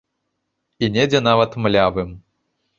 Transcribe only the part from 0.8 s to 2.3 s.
І недзе нават млявым.